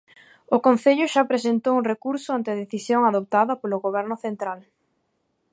O 0.55 0.57
Concello 0.67 1.05
xa 1.13 1.29
presentou 1.31 1.73
un 1.79 1.87
recurso 1.91 2.29
ante 2.33 2.49
a 2.51 2.59
decisión 2.63 3.01
adoptada 3.03 3.53
polo 3.61 3.81
Goberno 3.85 4.15
central. 4.25 4.59